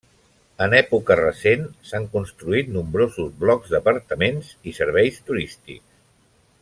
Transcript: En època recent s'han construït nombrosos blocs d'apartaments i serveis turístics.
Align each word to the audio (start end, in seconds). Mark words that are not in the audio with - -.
En 0.65 0.71
època 0.77 1.17
recent 1.19 1.67
s'han 1.89 2.07
construït 2.15 2.71
nombrosos 2.77 3.29
blocs 3.45 3.75
d'apartaments 3.75 4.51
i 4.73 4.75
serveis 4.79 5.21
turístics. 5.29 5.87